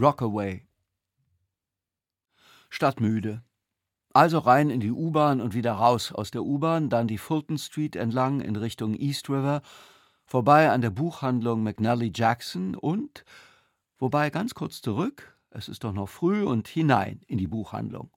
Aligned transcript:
Rockaway. 0.03 0.67
Stadtmüde. 2.69 3.41
Also 4.11 4.39
rein 4.39 4.69
in 4.69 4.81
die 4.81 4.91
U-Bahn 4.91 5.39
und 5.39 5.53
wieder 5.53 5.71
raus 5.71 6.11
aus 6.11 6.29
der 6.29 6.43
U-Bahn, 6.43 6.89
dann 6.89 7.07
die 7.07 7.17
Fulton 7.17 7.57
Street 7.57 7.95
entlang 7.95 8.41
in 8.41 8.57
Richtung 8.57 8.95
East 8.95 9.29
River, 9.29 9.61
vorbei 10.25 10.71
an 10.71 10.81
der 10.81 10.89
Buchhandlung 10.89 11.63
McNally 11.63 12.11
Jackson 12.13 12.75
und, 12.75 13.23
wobei 13.97 14.29
ganz 14.29 14.53
kurz 14.53 14.81
zurück, 14.81 15.37
es 15.51 15.69
ist 15.69 15.85
doch 15.85 15.93
noch 15.93 16.09
früh 16.09 16.43
und 16.43 16.67
hinein 16.67 17.21
in 17.27 17.37
die 17.37 17.47
Buchhandlung. 17.47 18.11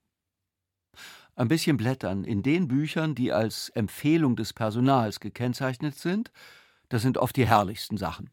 Ein 1.37 1.47
bisschen 1.47 1.77
blättern 1.77 2.25
in 2.25 2.43
den 2.43 2.67
Büchern, 2.67 3.15
die 3.15 3.31
als 3.31 3.69
Empfehlung 3.69 4.35
des 4.35 4.51
Personals 4.51 5.21
gekennzeichnet 5.21 5.95
sind, 5.95 6.33
das 6.89 7.01
sind 7.01 7.17
oft 7.17 7.37
die 7.37 7.47
herrlichsten 7.47 7.95
Sachen. 7.95 8.29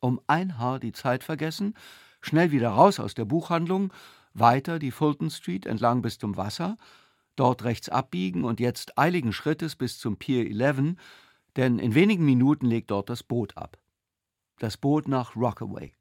Um 0.00 0.20
ein 0.26 0.58
Haar 0.58 0.80
die 0.80 0.92
Zeit 0.92 1.22
vergessen, 1.22 1.74
schnell 2.20 2.50
wieder 2.50 2.70
raus 2.70 3.00
aus 3.00 3.14
der 3.14 3.24
Buchhandlung, 3.24 3.92
weiter 4.34 4.78
die 4.78 4.90
Fulton 4.90 5.30
Street 5.30 5.66
entlang 5.66 6.02
bis 6.02 6.18
zum 6.18 6.36
Wasser, 6.36 6.76
dort 7.36 7.64
rechts 7.64 7.88
abbiegen 7.88 8.44
und 8.44 8.60
jetzt 8.60 8.98
eiligen 8.98 9.32
Schrittes 9.32 9.76
bis 9.76 9.98
zum 9.98 10.16
Pier 10.16 10.46
11, 10.48 10.96
denn 11.56 11.78
in 11.78 11.94
wenigen 11.94 12.24
Minuten 12.24 12.66
legt 12.66 12.90
dort 12.90 13.10
das 13.10 13.22
Boot 13.22 13.56
ab. 13.56 13.78
Das 14.58 14.76
Boot 14.76 15.08
nach 15.08 15.36
Rockaway. 15.36 15.92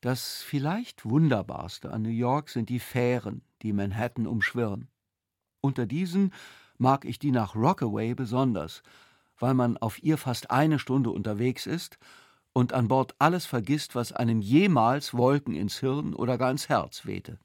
Das 0.00 0.42
vielleicht 0.42 1.04
wunderbarste 1.04 1.90
an 1.90 2.02
New 2.02 2.08
York 2.08 2.48
sind 2.48 2.68
die 2.68 2.78
Fähren, 2.78 3.42
die 3.62 3.72
Manhattan 3.72 4.26
umschwirren. 4.26 4.88
Unter 5.60 5.86
diesen 5.86 6.32
mag 6.78 7.04
ich 7.04 7.18
die 7.18 7.30
nach 7.30 7.54
Rockaway 7.54 8.14
besonders, 8.14 8.82
weil 9.38 9.54
man 9.54 9.76
auf 9.76 10.02
ihr 10.02 10.18
fast 10.18 10.50
eine 10.50 10.78
Stunde 10.78 11.10
unterwegs 11.10 11.66
ist 11.66 11.98
und 12.56 12.72
an 12.72 12.88
Bord 12.88 13.14
alles 13.18 13.44
vergisst, 13.44 13.94
was 13.94 14.12
einem 14.12 14.40
jemals 14.40 15.12
Wolken 15.12 15.54
ins 15.54 15.78
Hirn 15.80 16.14
oder 16.14 16.38
gar 16.38 16.50
ins 16.50 16.70
Herz 16.70 17.04
wehte. 17.04 17.38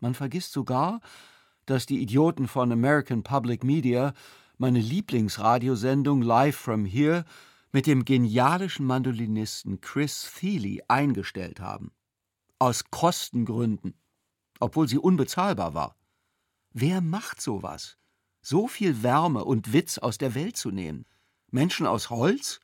Man 0.00 0.14
vergisst 0.14 0.50
sogar, 0.50 1.00
dass 1.64 1.86
die 1.86 2.02
Idioten 2.02 2.48
von 2.48 2.72
American 2.72 3.22
Public 3.22 3.62
Media 3.62 4.12
meine 4.58 4.80
Lieblingsradiosendung 4.80 6.22
Live 6.22 6.56
from 6.56 6.86
Here 6.86 7.24
mit 7.70 7.86
dem 7.86 8.04
genialischen 8.04 8.84
Mandolinisten 8.84 9.80
Chris 9.80 10.28
Thiele 10.36 10.82
eingestellt 10.88 11.60
haben. 11.60 11.92
Aus 12.58 12.90
Kostengründen, 12.90 13.94
obwohl 14.58 14.88
sie 14.88 14.98
unbezahlbar 14.98 15.74
war. 15.74 15.94
Wer 16.72 17.00
macht 17.00 17.40
sowas? 17.40 17.96
So 18.42 18.66
viel 18.66 19.04
Wärme 19.04 19.44
und 19.44 19.72
Witz 19.72 19.98
aus 19.98 20.18
der 20.18 20.34
Welt 20.34 20.56
zu 20.56 20.72
nehmen? 20.72 21.06
Menschen 21.52 21.86
aus 21.86 22.10
Holz? 22.10 22.60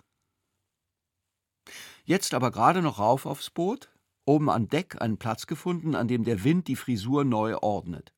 Jetzt 2.07 2.35
aber 2.35 2.53
gerade 2.53 2.83
noch 2.83 3.01
rauf 3.01 3.27
aufs 3.27 3.51
Boot, 3.51 3.91
oben 4.25 4.49
an 4.49 4.69
Deck 4.69 5.03
einen 5.03 5.19
Platz 5.19 5.49
gefunden, 5.49 5.97
an 5.97 6.07
dem 6.07 6.23
der 6.23 6.45
Wind 6.45 6.69
die 6.69 6.77
Frisur 6.77 7.25
neu 7.25 7.57
ordnet. 7.57 8.13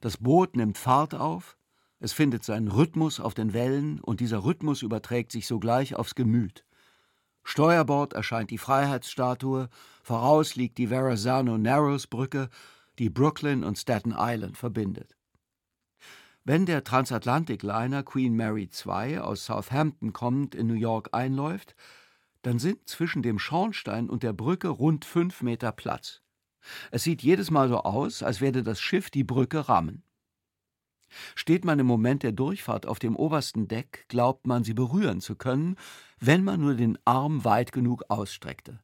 Das 0.00 0.16
Boot 0.16 0.56
nimmt 0.56 0.78
Fahrt 0.78 1.14
auf, 1.14 1.58
es 1.98 2.14
findet 2.14 2.42
seinen 2.42 2.68
Rhythmus 2.68 3.20
auf 3.20 3.34
den 3.34 3.52
Wellen 3.52 4.00
und 4.00 4.20
dieser 4.20 4.44
Rhythmus 4.44 4.80
überträgt 4.80 5.30
sich 5.30 5.46
sogleich 5.46 5.94
aufs 5.94 6.14
Gemüt. 6.14 6.64
Steuerbord 7.44 8.14
erscheint 8.14 8.50
die 8.50 8.58
Freiheitsstatue, 8.58 9.68
voraus 10.02 10.56
liegt 10.56 10.78
die 10.78 10.88
Verrazano 10.88 11.58
Narrows 11.58 12.06
Brücke, 12.06 12.48
die 12.98 13.10
Brooklyn 13.10 13.62
und 13.62 13.78
Staten 13.78 14.14
Island 14.16 14.56
verbindet. 14.56 15.16
Wenn 16.44 16.64
der 16.64 16.82
Transatlantic-Liner 16.82 18.04
Queen 18.04 18.34
Mary 18.34 18.70
II 18.86 19.18
aus 19.18 19.44
Southampton 19.44 20.14
kommend 20.14 20.54
in 20.54 20.66
New 20.66 20.74
York 20.74 21.10
einläuft, 21.12 21.76
dann 22.46 22.60
sind 22.60 22.88
zwischen 22.88 23.22
dem 23.22 23.40
Schornstein 23.40 24.08
und 24.08 24.22
der 24.22 24.32
Brücke 24.32 24.68
rund 24.68 25.04
fünf 25.04 25.42
Meter 25.42 25.72
Platz. 25.72 26.22
Es 26.92 27.02
sieht 27.02 27.20
jedes 27.20 27.50
Mal 27.50 27.68
so 27.68 27.78
aus, 27.78 28.22
als 28.22 28.40
werde 28.40 28.62
das 28.62 28.80
Schiff 28.80 29.10
die 29.10 29.24
Brücke 29.24 29.68
rammen. 29.68 30.04
Steht 31.34 31.64
man 31.64 31.80
im 31.80 31.86
Moment 31.86 32.22
der 32.22 32.30
Durchfahrt 32.30 32.86
auf 32.86 33.00
dem 33.00 33.16
obersten 33.16 33.66
Deck, 33.66 34.04
glaubt 34.06 34.46
man, 34.46 34.62
sie 34.62 34.74
berühren 34.74 35.20
zu 35.20 35.34
können, 35.34 35.74
wenn 36.20 36.44
man 36.44 36.60
nur 36.60 36.76
den 36.76 36.96
Arm 37.04 37.44
weit 37.44 37.72
genug 37.72 38.04
ausstreckte. 38.10 38.78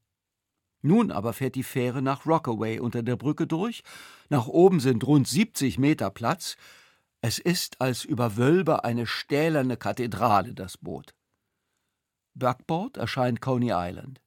Nun 0.80 1.12
aber 1.12 1.32
fährt 1.32 1.54
die 1.54 1.62
Fähre 1.62 2.02
nach 2.02 2.26
Rockaway 2.26 2.80
unter 2.80 3.04
der 3.04 3.14
Brücke 3.14 3.46
durch, 3.46 3.84
nach 4.28 4.48
oben 4.48 4.80
sind 4.80 5.06
rund 5.06 5.28
70 5.28 5.78
Meter 5.78 6.10
Platz, 6.10 6.56
es 7.20 7.38
ist, 7.38 7.80
als 7.80 8.04
überwölbe 8.04 8.82
eine 8.82 9.06
stählerne 9.06 9.76
Kathedrale 9.76 10.52
das 10.52 10.78
Boot. 10.78 11.14
Backbord 12.34 12.96
erscheint 12.96 13.40
Coney 13.40 13.70
Island. 13.72 14.20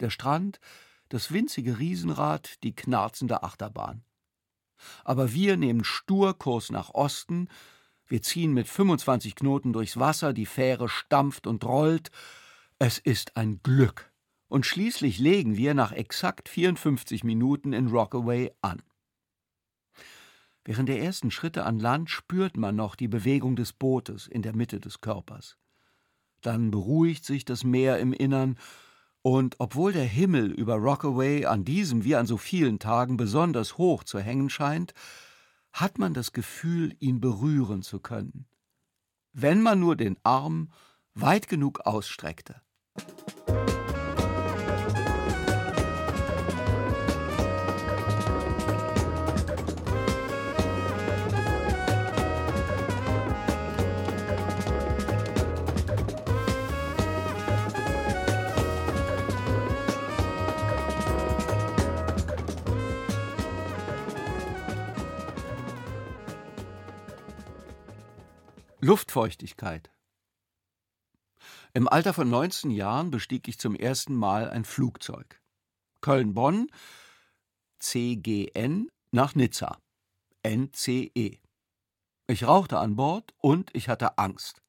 Der 0.00 0.10
Strand, 0.10 0.60
das 1.08 1.32
winzige 1.32 1.78
Riesenrad, 1.78 2.62
die 2.62 2.74
knarzende 2.74 3.42
Achterbahn. 3.42 4.04
Aber 5.04 5.32
wir 5.32 5.56
nehmen 5.56 5.84
stur 5.84 6.38
Kurs 6.38 6.70
nach 6.70 6.90
Osten, 6.90 7.48
wir 8.08 8.22
ziehen 8.22 8.52
mit 8.52 8.68
25 8.68 9.34
Knoten 9.34 9.72
durchs 9.72 9.98
Wasser, 9.98 10.32
die 10.32 10.46
Fähre 10.46 10.88
stampft 10.88 11.46
und 11.46 11.64
rollt. 11.64 12.10
Es 12.78 12.98
ist 12.98 13.36
ein 13.36 13.60
Glück. 13.62 14.12
Und 14.48 14.64
schließlich 14.64 15.18
legen 15.18 15.56
wir 15.56 15.74
nach 15.74 15.90
exakt 15.90 16.48
54 16.48 17.24
Minuten 17.24 17.72
in 17.72 17.88
Rockaway 17.88 18.52
an. 18.60 18.80
Während 20.64 20.88
der 20.88 21.00
ersten 21.00 21.32
Schritte 21.32 21.64
an 21.64 21.80
Land 21.80 22.10
spürt 22.10 22.56
man 22.56 22.76
noch 22.76 22.94
die 22.94 23.08
Bewegung 23.08 23.56
des 23.56 23.72
Bootes 23.72 24.28
in 24.28 24.42
der 24.42 24.54
Mitte 24.54 24.78
des 24.78 25.00
Körpers 25.00 25.56
dann 26.40 26.70
beruhigt 26.70 27.24
sich 27.24 27.44
das 27.44 27.64
Meer 27.64 27.98
im 27.98 28.12
Innern, 28.12 28.58
und 29.22 29.56
obwohl 29.58 29.92
der 29.92 30.04
Himmel 30.04 30.52
über 30.52 30.76
Rockaway 30.76 31.46
an 31.46 31.64
diesem 31.64 32.04
wie 32.04 32.14
an 32.14 32.26
so 32.26 32.36
vielen 32.36 32.78
Tagen 32.78 33.16
besonders 33.16 33.76
hoch 33.76 34.04
zu 34.04 34.20
hängen 34.20 34.50
scheint, 34.50 34.94
hat 35.72 35.98
man 35.98 36.14
das 36.14 36.32
Gefühl, 36.32 36.94
ihn 37.00 37.20
berühren 37.20 37.82
zu 37.82 37.98
können, 37.98 38.46
wenn 39.32 39.62
man 39.62 39.80
nur 39.80 39.96
den 39.96 40.16
Arm 40.22 40.70
weit 41.14 41.48
genug 41.48 41.80
ausstreckte. 41.80 42.62
Luftfeuchtigkeit. 68.86 69.90
Im 71.74 71.88
Alter 71.88 72.14
von 72.14 72.30
19 72.30 72.70
Jahren 72.70 73.10
bestieg 73.10 73.48
ich 73.48 73.58
zum 73.58 73.74
ersten 73.74 74.14
Mal 74.14 74.48
ein 74.48 74.64
Flugzeug. 74.64 75.40
Köln-Bonn, 76.02 76.68
CGN 77.80 78.88
nach 79.10 79.34
Nizza, 79.34 79.78
NCE. 80.44 81.40
Ich 82.28 82.44
rauchte 82.44 82.78
an 82.78 82.94
Bord 82.94 83.34
und 83.38 83.70
ich 83.74 83.88
hatte 83.88 84.18
Angst. 84.18 84.62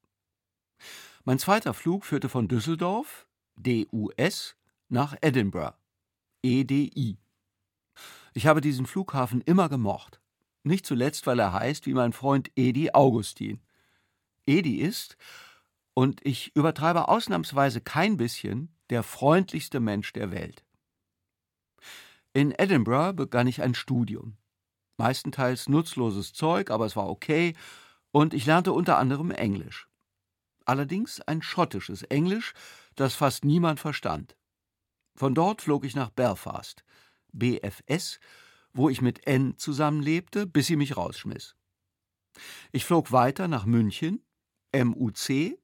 Mein 1.22 1.38
zweiter 1.38 1.72
Flug 1.72 2.04
führte 2.04 2.28
von 2.28 2.48
Düsseldorf, 2.48 3.28
DUS, 3.54 4.56
nach 4.88 5.14
Edinburgh, 5.20 5.78
EDI. 6.42 7.18
Ich 8.34 8.48
habe 8.48 8.60
diesen 8.60 8.86
Flughafen 8.86 9.42
immer 9.42 9.68
gemocht. 9.68 10.20
Nicht 10.64 10.86
zuletzt, 10.86 11.28
weil 11.28 11.38
er 11.38 11.52
heißt 11.52 11.86
wie 11.86 11.94
mein 11.94 12.12
Freund 12.12 12.50
Edi 12.56 12.90
Augustin. 12.92 13.60
Edi 14.48 14.78
ist, 14.78 15.16
und 15.94 16.24
ich 16.24 16.56
übertreibe 16.56 17.08
ausnahmsweise 17.08 17.80
kein 17.80 18.16
bisschen, 18.16 18.74
der 18.90 19.02
freundlichste 19.02 19.80
Mensch 19.80 20.12
der 20.12 20.30
Welt. 20.30 20.64
In 22.32 22.52
Edinburgh 22.52 23.12
begann 23.12 23.46
ich 23.46 23.62
ein 23.62 23.74
Studium. 23.74 24.36
Meistenteils 24.96 25.68
nutzloses 25.68 26.32
Zeug, 26.32 26.70
aber 26.70 26.86
es 26.86 26.96
war 26.96 27.08
okay, 27.08 27.54
und 28.10 28.34
ich 28.34 28.46
lernte 28.46 28.72
unter 28.72 28.98
anderem 28.98 29.30
Englisch. 29.30 29.88
allerdings 30.68 31.20
ein 31.22 31.42
schottisches 31.42 32.02
Englisch, 32.02 32.52
das 32.94 33.14
fast 33.14 33.44
niemand 33.44 33.80
verstand. 33.80 34.36
Von 35.14 35.34
dort 35.34 35.62
flog 35.62 35.84
ich 35.84 35.96
nach 35.96 36.10
Belfast, 36.10 36.84
BFS, 37.32 38.20
wo 38.72 38.88
ich 38.88 39.00
mit 39.00 39.26
N 39.26 39.56
zusammenlebte, 39.56 40.46
bis 40.46 40.66
sie 40.66 40.76
mich 40.76 40.96
rausschmiss. 40.96 41.56
Ich 42.70 42.84
flog 42.84 43.10
weiter 43.10 43.48
nach 43.48 43.64
München, 43.64 44.22
MUC, 44.74 45.58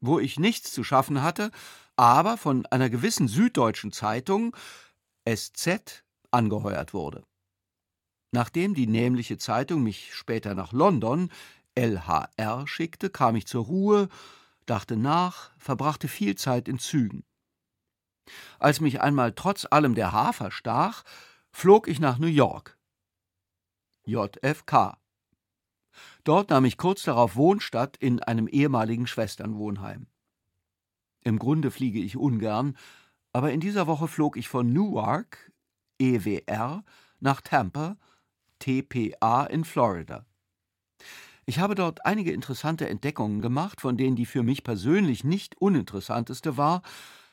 wo 0.00 0.18
ich 0.18 0.38
nichts 0.38 0.72
zu 0.72 0.84
schaffen 0.84 1.22
hatte, 1.22 1.50
aber 1.96 2.36
von 2.36 2.66
einer 2.66 2.90
gewissen 2.90 3.28
süddeutschen 3.28 3.92
Zeitung, 3.92 4.56
SZ, 5.28 6.04
angeheuert 6.30 6.94
wurde. 6.94 7.24
Nachdem 8.32 8.74
die 8.74 8.86
nämliche 8.86 9.36
Zeitung 9.38 9.82
mich 9.82 10.14
später 10.14 10.54
nach 10.54 10.72
London, 10.72 11.30
LHR, 11.74 12.66
schickte, 12.66 13.10
kam 13.10 13.36
ich 13.36 13.46
zur 13.46 13.64
Ruhe, 13.64 14.08
dachte 14.66 14.96
nach, 14.96 15.50
verbrachte 15.58 16.08
viel 16.08 16.34
Zeit 16.34 16.68
in 16.68 16.78
Zügen. 16.78 17.24
Als 18.58 18.80
mich 18.80 19.00
einmal 19.00 19.32
trotz 19.32 19.66
allem 19.70 19.94
der 19.94 20.12
Hafer 20.12 20.50
stach, 20.50 21.02
flog 21.50 21.88
ich 21.88 22.00
nach 22.00 22.18
New 22.18 22.26
York. 22.26 22.78
JFK. 24.04 24.96
Dort 26.24 26.50
nahm 26.50 26.64
ich 26.64 26.76
kurz 26.76 27.02
darauf 27.02 27.36
Wohnstatt 27.36 27.96
in 27.96 28.20
einem 28.20 28.46
ehemaligen 28.46 29.06
Schwesternwohnheim. 29.06 30.06
Im 31.24 31.38
Grunde 31.38 31.70
fliege 31.70 32.00
ich 32.00 32.16
ungern, 32.16 32.76
aber 33.32 33.52
in 33.52 33.60
dieser 33.60 33.86
Woche 33.86 34.08
flog 34.08 34.36
ich 34.36 34.48
von 34.48 34.72
Newark, 34.72 35.52
EWR, 35.98 36.84
nach 37.20 37.40
Tampa, 37.40 37.96
TPA 38.58 39.44
in 39.44 39.64
Florida. 39.64 40.26
Ich 41.44 41.58
habe 41.58 41.74
dort 41.74 42.06
einige 42.06 42.32
interessante 42.32 42.88
Entdeckungen 42.88 43.40
gemacht, 43.40 43.80
von 43.80 43.96
denen 43.96 44.14
die 44.14 44.26
für 44.26 44.44
mich 44.44 44.62
persönlich 44.62 45.24
nicht 45.24 45.60
uninteressanteste 45.60 46.56
war, 46.56 46.82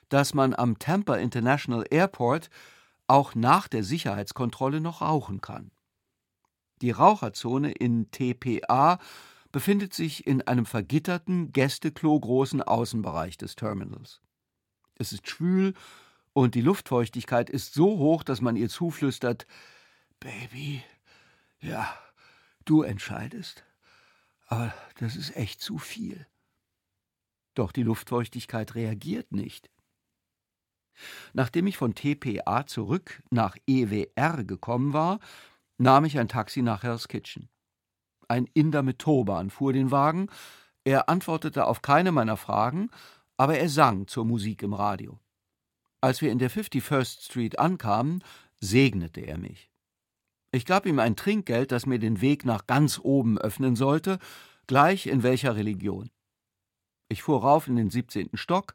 dass 0.10 0.34
man 0.34 0.56
am 0.56 0.80
Tampa 0.80 1.16
International 1.18 1.86
Airport 1.90 2.50
auch 3.08 3.36
nach 3.36 3.68
der 3.68 3.84
Sicherheitskontrolle 3.84 4.82
noch 4.82 5.02
rauchen 5.02 5.42
kann. 5.42 5.72
Die 6.82 6.92
Raucherzone 6.92 7.72
in 7.72 8.10
TPA 8.12 9.00
befindet 9.52 9.94
sich 9.94 10.28
in 10.28 10.42
einem 10.44 10.66
vergitterten, 10.66 11.52
gästeklo-großen 11.52 12.62
Außenbereich 12.62 13.38
des 13.38 13.56
Terminals. 13.56 14.22
Es 14.96 15.12
ist 15.12 15.28
schwül 15.28 15.74
und 16.34 16.56
die 16.56 16.62
Luftfeuchtigkeit 16.62 17.50
ist 17.50 17.74
so 17.74 17.98
hoch, 17.98 18.24
dass 18.24 18.42
man 18.42 18.56
ihr 18.56 18.70
zuflüstert: 18.70 19.48
Baby, 20.20 20.84
ja, 21.60 21.94
du 22.66 22.84
entscheidest. 22.84 23.64
Aber 24.48 24.74
das 25.00 25.16
ist 25.16 25.36
echt 25.36 25.62
zu 25.62 25.78
viel. 25.78 26.28
Doch 27.56 27.72
die 27.72 27.84
Luftfeuchtigkeit 27.84 28.76
reagiert 28.76 29.32
nicht. 29.32 29.70
Nachdem 31.34 31.68
ich 31.68 31.78
von 31.78 31.96
TPA 31.96 32.66
zurück 32.66 33.22
nach 33.30 33.56
EWR 33.68 34.44
gekommen 34.44 34.94
war, 34.94 35.20
nahm 35.80 36.06
ich 36.06 36.20
ein 36.20 36.28
Taxi 36.28 36.62
nach 36.62 36.84
Hell's 36.84 37.08
Kitchen. 37.08 37.50
Ein 38.28 38.46
Inder 38.54 38.84
mit 38.84 39.00
Turban 39.00 39.50
fuhr 39.50 39.74
den 39.74 39.90
Wagen. 39.90 40.28
Er 40.84 41.10
antwortete 41.10 41.66
auf 41.66 41.82
keine 41.82 42.12
meiner 42.12 42.38
Fragen, 42.38 42.92
aber 43.38 43.58
er 43.58 43.70
sang 43.70 44.08
zur 44.08 44.26
Musik 44.26 44.62
im 44.62 44.74
Radio. 44.74 45.20
Als 46.02 46.22
wir 46.22 46.32
in 46.32 46.40
der 46.40 46.52
51st 46.52 47.26
Street 47.26 47.60
ankamen, 47.60 48.24
segnete 48.60 49.22
er 49.22 49.38
mich. 49.38 49.72
Ich 50.52 50.66
gab 50.66 50.86
ihm 50.86 51.00
ein 51.00 51.16
Trinkgeld, 51.16 51.72
das 51.72 51.86
mir 51.86 52.00
den 52.00 52.22
Weg 52.22 52.46
nach 52.46 52.68
ganz 52.68 53.00
oben 53.02 53.38
öffnen 53.38 53.76
sollte, 53.76 54.20
gleich 54.68 55.08
in 55.08 55.24
welcher 55.24 55.56
Religion. 55.56 56.10
Ich 57.08 57.24
fuhr 57.24 57.42
rauf 57.42 57.68
in 57.68 57.76
den 57.76 57.90
17. 57.90 58.32
Stock, 58.36 58.74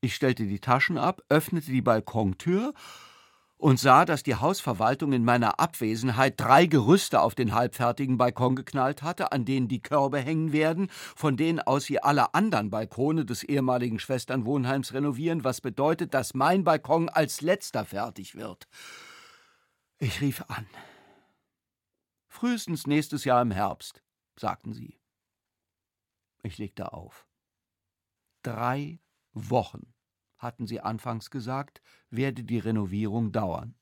ich 0.00 0.14
stellte 0.14 0.46
die 0.46 0.60
Taschen 0.60 0.98
ab, 0.98 1.22
öffnete 1.28 1.70
die 1.70 1.82
Balkontür 1.82 2.74
und 3.58 3.80
sah, 3.80 4.04
dass 4.04 4.22
die 4.22 4.34
Hausverwaltung 4.34 5.12
in 5.12 5.24
meiner 5.24 5.58
Abwesenheit 5.58 6.38
drei 6.38 6.66
Gerüste 6.66 7.20
auf 7.20 7.34
den 7.34 7.54
halbfertigen 7.54 8.18
Balkon 8.18 8.54
geknallt 8.54 9.02
hatte, 9.02 9.32
an 9.32 9.44
denen 9.44 9.68
die 9.68 9.82
Körbe 9.82 10.18
hängen 10.18 10.52
werden, 10.52 10.88
von 10.90 11.36
denen 11.36 11.60
aus 11.60 11.84
sie 11.84 12.02
alle 12.02 12.34
anderen 12.34 12.70
Balkone 12.70 13.24
des 13.24 13.42
ehemaligen 13.42 13.98
Schwesternwohnheims 13.98 14.92
renovieren, 14.92 15.44
was 15.44 15.60
bedeutet, 15.60 16.12
dass 16.12 16.34
mein 16.34 16.64
Balkon 16.64 17.08
als 17.08 17.40
letzter 17.40 17.84
fertig 17.84 18.34
wird. 18.34 18.68
Ich 19.98 20.20
rief 20.20 20.44
an. 20.48 20.66
Frühestens 22.28 22.86
nächstes 22.86 23.24
Jahr 23.24 23.40
im 23.40 23.50
Herbst, 23.50 24.02
sagten 24.38 24.74
sie. 24.74 25.00
Ich 26.42 26.58
legte 26.58 26.92
auf. 26.92 27.26
Drei 28.42 29.00
Wochen, 29.32 29.94
hatten 30.38 30.66
sie 30.66 30.80
anfangs 30.80 31.30
gesagt, 31.30 31.80
werde 32.10 32.44
die 32.44 32.58
Renovierung 32.58 33.32
dauern. 33.32 33.74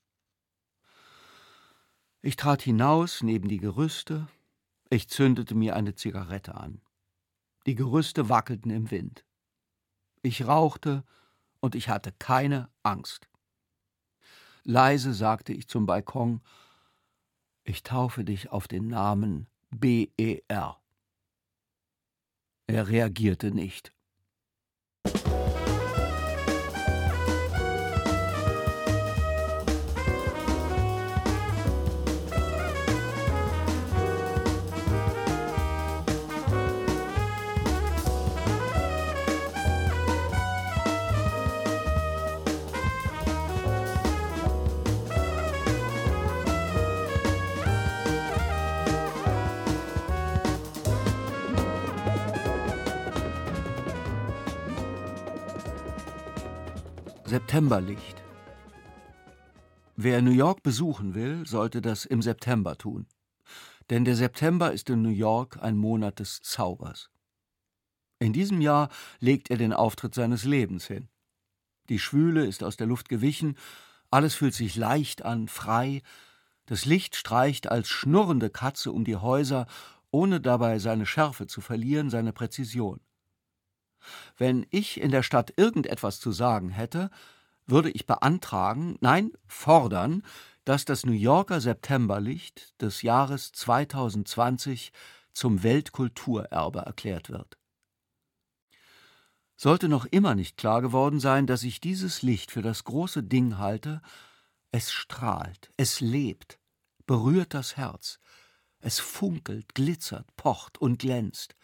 Ich 2.21 2.35
trat 2.35 2.61
hinaus 2.61 3.21
neben 3.21 3.47
die 3.47 3.57
Gerüste, 3.57 4.27
ich 4.89 5.09
zündete 5.09 5.55
mir 5.55 5.75
eine 5.75 5.95
Zigarette 5.95 6.55
an. 6.55 6.81
Die 7.65 7.75
Gerüste 7.75 8.29
wackelten 8.29 8.71
im 8.71 8.91
Wind. 8.91 9.25
Ich 10.21 10.47
rauchte 10.47 11.03
und 11.59 11.75
ich 11.75 11.89
hatte 11.89 12.11
keine 12.11 12.69
Angst. 12.83 13.27
Leise 14.63 15.13
sagte 15.13 15.53
ich 15.53 15.67
zum 15.67 15.85
Balkon, 15.85 16.41
ich 17.63 17.83
taufe 17.83 18.23
dich 18.23 18.49
auf 18.49 18.67
den 18.67 18.87
Namen 18.87 19.47
BER. 19.71 20.79
Er 22.67 22.87
reagierte 22.87 23.51
nicht. 23.51 23.94
Septemberlicht. 57.27 58.23
Wer 59.95 60.21
New 60.21 60.29
York 60.29 60.61
besuchen 60.61 61.15
will, 61.15 61.47
sollte 61.47 61.81
das 61.81 62.05
im 62.05 62.21
September 62.21 62.77
tun. 62.77 63.07
Denn 63.89 64.05
der 64.05 64.15
September 64.15 64.71
ist 64.71 64.91
in 64.91 65.01
New 65.01 65.09
York 65.09 65.57
ein 65.59 65.75
Monat 65.75 66.19
des 66.19 66.43
Zaubers. 66.43 67.09
In 68.19 68.31
diesem 68.31 68.61
Jahr 68.61 68.89
legt 69.19 69.49
er 69.49 69.57
den 69.57 69.73
Auftritt 69.73 70.13
seines 70.13 70.43
Lebens 70.43 70.85
hin. 70.85 71.09
Die 71.89 71.97
Schwüle 71.97 72.45
ist 72.45 72.63
aus 72.63 72.77
der 72.77 72.85
Luft 72.85 73.09
gewichen, 73.09 73.57
alles 74.11 74.35
fühlt 74.35 74.53
sich 74.53 74.75
leicht 74.75 75.25
an, 75.25 75.47
frei, 75.47 76.03
das 76.67 76.85
Licht 76.85 77.15
streicht 77.15 77.71
als 77.71 77.87
schnurrende 77.87 78.51
Katze 78.51 78.91
um 78.91 79.03
die 79.03 79.15
Häuser, 79.15 79.65
ohne 80.11 80.41
dabei 80.41 80.77
seine 80.77 81.07
Schärfe 81.07 81.47
zu 81.47 81.61
verlieren, 81.61 82.11
seine 82.11 82.33
Präzision. 82.33 82.99
Wenn 84.37 84.65
ich 84.69 84.99
in 84.99 85.11
der 85.11 85.23
Stadt 85.23 85.53
irgendetwas 85.57 86.19
zu 86.19 86.31
sagen 86.31 86.69
hätte, 86.69 87.09
würde 87.65 87.89
ich 87.89 88.05
beantragen, 88.05 88.97
nein, 89.01 89.31
fordern, 89.47 90.23
dass 90.65 90.85
das 90.85 91.05
New 91.05 91.13
Yorker 91.13 91.61
Septemberlicht 91.61 92.81
des 92.81 93.01
Jahres 93.01 93.51
2020 93.51 94.91
zum 95.31 95.63
Weltkulturerbe 95.63 96.79
erklärt 96.79 97.29
wird. 97.29 97.57
Sollte 99.57 99.87
noch 99.87 100.05
immer 100.05 100.35
nicht 100.35 100.57
klar 100.57 100.81
geworden 100.81 101.19
sein, 101.19 101.47
dass 101.47 101.63
ich 101.63 101.79
dieses 101.79 102.21
Licht 102.21 102.51
für 102.51 102.61
das 102.61 102.83
große 102.83 103.23
Ding 103.23 103.57
halte, 103.57 104.01
es 104.71 104.91
strahlt, 104.91 105.71
es 105.77 106.01
lebt, 106.01 106.59
berührt 107.05 107.53
das 107.53 107.77
Herz, 107.77 108.19
es 108.79 108.99
funkelt, 108.99 109.73
glitzert, 109.73 110.27
pocht 110.35 110.77
und 110.77 110.99
glänzt, 110.99 111.55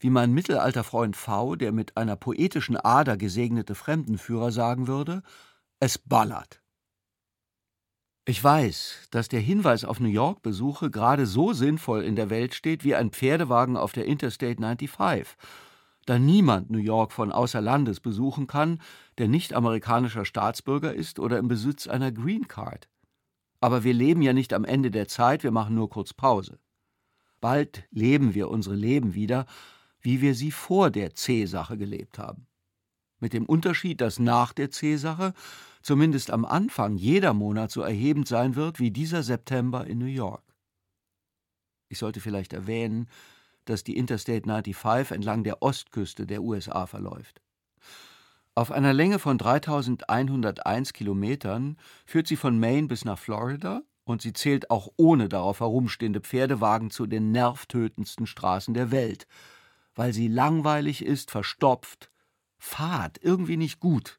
wie 0.00 0.10
mein 0.10 0.32
Mittelalterfreund 0.32 1.16
V., 1.16 1.54
der 1.56 1.72
mit 1.72 1.96
einer 1.96 2.16
poetischen 2.16 2.76
Ader 2.76 3.16
gesegnete 3.16 3.74
Fremdenführer 3.74 4.50
sagen 4.50 4.86
würde, 4.86 5.22
es 5.78 5.98
ballert. 5.98 6.60
Ich 8.26 8.42
weiß, 8.42 9.08
dass 9.10 9.28
der 9.28 9.40
Hinweis 9.40 9.84
auf 9.84 10.00
New 10.00 10.08
York-Besuche 10.08 10.90
gerade 10.90 11.26
so 11.26 11.52
sinnvoll 11.52 12.02
in 12.02 12.16
der 12.16 12.30
Welt 12.30 12.54
steht 12.54 12.84
wie 12.84 12.94
ein 12.94 13.10
Pferdewagen 13.10 13.76
auf 13.76 13.92
der 13.92 14.06
Interstate 14.06 14.56
95, 14.60 15.36
da 16.06 16.18
niemand 16.18 16.70
New 16.70 16.78
York 16.78 17.12
von 17.12 17.32
außer 17.32 17.60
Landes 17.60 18.00
besuchen 18.00 18.46
kann, 18.46 18.80
der 19.18 19.28
nicht 19.28 19.52
amerikanischer 19.52 20.24
Staatsbürger 20.24 20.94
ist 20.94 21.18
oder 21.18 21.38
im 21.38 21.48
Besitz 21.48 21.86
einer 21.86 22.12
Green 22.12 22.48
Card. 22.48 22.88
Aber 23.60 23.84
wir 23.84 23.94
leben 23.94 24.22
ja 24.22 24.32
nicht 24.32 24.52
am 24.52 24.64
Ende 24.64 24.90
der 24.90 25.08
Zeit, 25.08 25.42
wir 25.42 25.50
machen 25.50 25.74
nur 25.74 25.90
kurz 25.90 26.14
Pause. 26.14 26.58
Bald 27.40 27.84
leben 27.90 28.34
wir 28.34 28.48
unsere 28.48 28.74
Leben 28.74 29.14
wieder, 29.14 29.46
wie 30.00 30.20
wir 30.20 30.34
sie 30.34 30.50
vor 30.50 30.90
der 30.90 31.14
C-Sache 31.14 31.76
gelebt 31.76 32.18
haben. 32.18 32.46
Mit 33.20 33.32
dem 33.32 33.46
Unterschied, 33.46 34.00
dass 34.00 34.18
nach 34.18 34.52
der 34.52 34.70
C-Sache 34.70 35.34
zumindest 35.82 36.30
am 36.30 36.44
Anfang 36.44 36.96
jeder 36.96 37.34
Monat 37.34 37.70
so 37.70 37.82
erhebend 37.82 38.28
sein 38.28 38.56
wird 38.56 38.78
wie 38.80 38.90
dieser 38.90 39.22
September 39.22 39.86
in 39.86 39.98
New 39.98 40.06
York. 40.06 40.42
Ich 41.88 41.98
sollte 41.98 42.20
vielleicht 42.20 42.52
erwähnen, 42.52 43.08
dass 43.64 43.84
die 43.84 43.96
Interstate 43.96 44.48
95 44.48 45.14
entlang 45.14 45.44
der 45.44 45.62
Ostküste 45.62 46.26
der 46.26 46.42
USA 46.42 46.86
verläuft. 46.86 47.42
Auf 48.54 48.72
einer 48.72 48.92
Länge 48.92 49.18
von 49.18 49.38
3101 49.38 50.92
Kilometern 50.92 51.76
führt 52.04 52.26
sie 52.26 52.36
von 52.36 52.58
Maine 52.58 52.88
bis 52.88 53.04
nach 53.04 53.18
Florida 53.18 53.82
und 54.04 54.22
sie 54.22 54.32
zählt 54.32 54.70
auch 54.70 54.88
ohne 54.96 55.28
darauf 55.28 55.60
herumstehende 55.60 56.20
Pferdewagen 56.20 56.90
zu 56.90 57.06
den 57.06 57.32
nervtötendsten 57.32 58.26
Straßen 58.26 58.74
der 58.74 58.90
Welt, 58.90 59.26
weil 60.00 60.14
sie 60.14 60.28
langweilig 60.28 61.04
ist, 61.04 61.30
verstopft, 61.30 62.10
fad, 62.56 63.18
irgendwie 63.20 63.58
nicht 63.58 63.80
gut. 63.80 64.18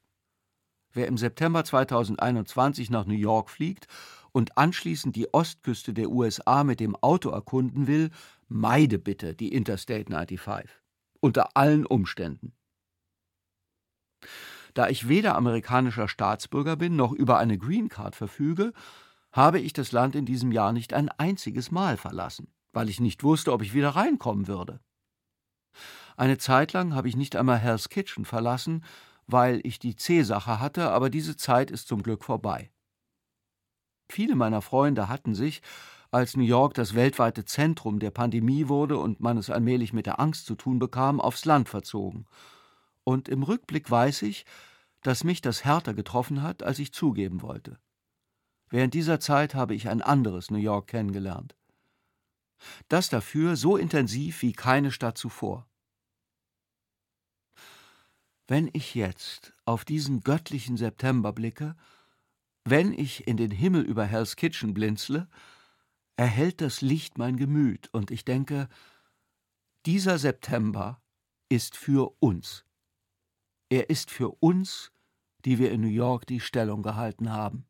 Wer 0.92 1.08
im 1.08 1.18
September 1.18 1.64
2021 1.64 2.88
nach 2.88 3.04
New 3.04 3.16
York 3.16 3.50
fliegt 3.50 3.88
und 4.30 4.56
anschließend 4.56 5.16
die 5.16 5.34
Ostküste 5.34 5.92
der 5.92 6.10
USA 6.10 6.62
mit 6.62 6.78
dem 6.78 6.94
Auto 6.94 7.30
erkunden 7.30 7.88
will, 7.88 8.10
meide 8.46 9.00
bitte 9.00 9.34
die 9.34 9.52
Interstate 9.52 10.04
95. 10.04 10.70
Unter 11.18 11.56
allen 11.56 11.84
Umständen. 11.84 12.52
Da 14.74 14.88
ich 14.88 15.08
weder 15.08 15.34
amerikanischer 15.34 16.06
Staatsbürger 16.06 16.76
bin 16.76 16.94
noch 16.94 17.10
über 17.10 17.38
eine 17.38 17.58
Green 17.58 17.88
Card 17.88 18.14
verfüge, 18.14 18.72
habe 19.32 19.58
ich 19.58 19.72
das 19.72 19.90
Land 19.90 20.14
in 20.14 20.26
diesem 20.26 20.52
Jahr 20.52 20.72
nicht 20.72 20.94
ein 20.94 21.08
einziges 21.08 21.72
Mal 21.72 21.96
verlassen, 21.96 22.54
weil 22.72 22.88
ich 22.88 23.00
nicht 23.00 23.24
wusste, 23.24 23.52
ob 23.52 23.62
ich 23.62 23.74
wieder 23.74 23.90
reinkommen 23.90 24.46
würde. 24.46 24.78
Eine 26.16 26.38
Zeit 26.38 26.72
lang 26.72 26.94
habe 26.94 27.08
ich 27.08 27.16
nicht 27.16 27.36
einmal 27.36 27.58
Hell's 27.58 27.88
Kitchen 27.88 28.24
verlassen, 28.24 28.84
weil 29.26 29.60
ich 29.64 29.78
die 29.78 29.96
C-Sache 29.96 30.60
hatte, 30.60 30.90
aber 30.90 31.10
diese 31.10 31.36
Zeit 31.36 31.70
ist 31.70 31.88
zum 31.88 32.02
Glück 32.02 32.24
vorbei. 32.24 32.70
Viele 34.08 34.36
meiner 34.36 34.62
Freunde 34.62 35.08
hatten 35.08 35.34
sich, 35.34 35.62
als 36.10 36.36
New 36.36 36.44
York 36.44 36.74
das 36.74 36.94
weltweite 36.94 37.46
Zentrum 37.46 37.98
der 37.98 38.10
Pandemie 38.10 38.68
wurde 38.68 38.98
und 38.98 39.20
man 39.20 39.38
es 39.38 39.48
allmählich 39.48 39.94
mit 39.94 40.04
der 40.04 40.20
Angst 40.20 40.44
zu 40.44 40.54
tun 40.54 40.78
bekam, 40.78 41.20
aufs 41.20 41.46
Land 41.46 41.70
verzogen. 41.70 42.26
Und 43.04 43.30
im 43.30 43.42
Rückblick 43.42 43.90
weiß 43.90 44.22
ich, 44.22 44.44
dass 45.00 45.24
mich 45.24 45.40
das 45.40 45.64
härter 45.64 45.94
getroffen 45.94 46.42
hat, 46.42 46.62
als 46.62 46.78
ich 46.78 46.92
zugeben 46.92 47.40
wollte. 47.40 47.78
Während 48.68 48.94
dieser 48.94 49.20
Zeit 49.20 49.54
habe 49.54 49.74
ich 49.74 49.88
ein 49.88 50.02
anderes 50.02 50.50
New 50.50 50.58
York 50.58 50.88
kennengelernt. 50.88 51.56
Das 52.88 53.08
dafür 53.08 53.56
so 53.56 53.76
intensiv 53.76 54.42
wie 54.42 54.52
keine 54.52 54.92
Stadt 54.92 55.18
zuvor. 55.18 55.66
Wenn 58.48 58.68
ich 58.72 58.94
jetzt 58.94 59.54
auf 59.64 59.84
diesen 59.84 60.20
göttlichen 60.20 60.76
September 60.76 61.32
blicke, 61.32 61.76
wenn 62.64 62.92
ich 62.92 63.26
in 63.26 63.36
den 63.36 63.50
Himmel 63.50 63.82
über 63.82 64.04
Hell's 64.04 64.36
Kitchen 64.36 64.74
blinzle, 64.74 65.28
erhellt 66.16 66.60
das 66.60 66.80
Licht 66.80 67.18
mein 67.18 67.36
Gemüt 67.36 67.88
und 67.92 68.10
ich 68.10 68.24
denke, 68.24 68.68
dieser 69.86 70.18
September 70.18 71.02
ist 71.48 71.76
für 71.76 72.14
uns. 72.20 72.64
Er 73.68 73.90
ist 73.90 74.10
für 74.10 74.30
uns, 74.40 74.92
die 75.44 75.58
wir 75.58 75.72
in 75.72 75.80
New 75.80 75.88
York 75.88 76.26
die 76.26 76.40
Stellung 76.40 76.82
gehalten 76.82 77.32
haben. 77.32 77.66